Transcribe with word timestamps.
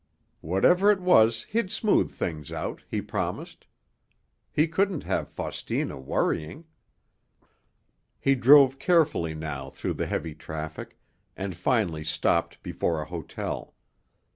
Whatever 0.39 0.89
it 0.89 0.99
was, 0.99 1.43
he'd 1.43 1.69
smooth 1.69 2.09
things 2.09 2.51
out, 2.51 2.81
he 2.89 3.03
promised. 3.03 3.67
He 4.51 4.67
couldn't 4.67 5.03
have 5.03 5.29
Faustina 5.29 5.99
worrying. 5.99 6.65
He 8.19 8.33
drove 8.33 8.79
carefully 8.79 9.35
now 9.35 9.69
through 9.69 9.93
the 9.93 10.07
heavy 10.07 10.33
traffic, 10.33 10.97
and 11.37 11.55
finally 11.55 12.03
stopped 12.03 12.63
before 12.63 12.99
a 12.99 13.05
hotel. 13.05 13.75